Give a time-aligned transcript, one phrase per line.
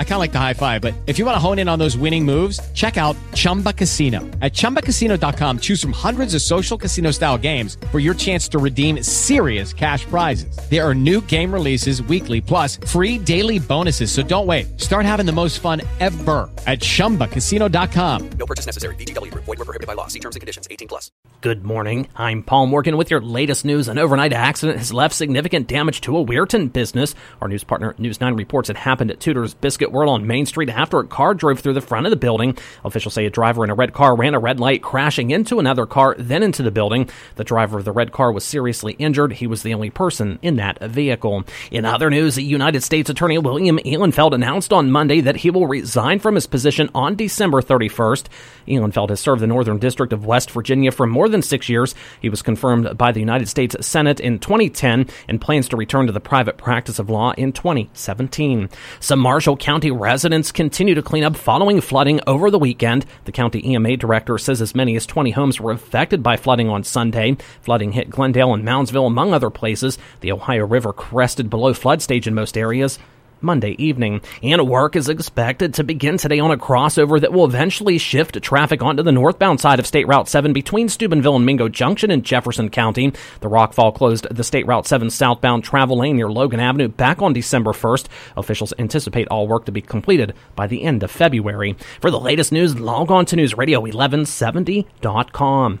[0.00, 1.78] I kind of like the high five, but if you want to hone in on
[1.78, 4.20] those winning moves, check out Chumba Casino.
[4.40, 9.02] At ChumbaCasino.com, choose from hundreds of social casino style games for your chance to redeem
[9.02, 10.56] serious cash prizes.
[10.70, 14.12] There are new game releases weekly, plus free daily bonuses.
[14.12, 14.78] So don't wait.
[14.80, 18.30] Start having the most fun ever at ChumbaCasino.com.
[18.38, 18.94] No purchase necessary.
[18.96, 19.44] VGW Group.
[19.44, 20.06] Void were prohibited by law.
[20.06, 20.66] See terms and conditions.
[20.70, 21.10] 18 plus.
[21.42, 22.06] Good morning.
[22.16, 23.88] I'm Paul Morgan with your latest news.
[23.88, 27.14] An overnight accident has left significant damage to a Weirton business.
[27.40, 30.68] Our news partner News 9 reports it happened at Tudor's Biscuit World on Main Street
[30.68, 32.56] after a car drove through the front of the building.
[32.84, 35.86] Officials say a driver in a red car ran a red light, crashing into another
[35.86, 37.08] car, then into the building.
[37.36, 39.34] The driver of the red car was seriously injured.
[39.34, 41.44] He was the only person in that vehicle.
[41.70, 46.18] In other news, United States Attorney William Ihlenfeld announced on Monday that he will resign
[46.18, 48.26] from his position on December 31st.
[48.68, 51.94] Ihlenfeld has served the Northern District of West Virginia for more than six years.
[52.20, 56.12] He was confirmed by the United States Senate in 2010 and plans to return to
[56.12, 58.68] the private practice of law in 2017.
[59.00, 63.06] Some Marshall County residents continue to clean up following flooding over the weekend.
[63.24, 66.82] The county EMA director says as many as 20 homes were affected by flooding on
[66.82, 67.36] Sunday.
[67.62, 69.96] Flooding hit Glendale and Moundsville, among other places.
[70.22, 72.98] The Ohio River crested below flood stage in most areas.
[73.40, 74.20] Monday evening.
[74.42, 78.82] And work is expected to begin today on a crossover that will eventually shift traffic
[78.82, 82.70] onto the northbound side of State Route 7 between Steubenville and Mingo Junction in Jefferson
[82.70, 83.12] County.
[83.40, 87.32] The rockfall closed the State Route 7 southbound travel lane near Logan Avenue back on
[87.32, 88.06] December 1st.
[88.36, 91.76] Officials anticipate all work to be completed by the end of February.
[92.00, 95.80] For the latest news, log on to newsradio1170.com.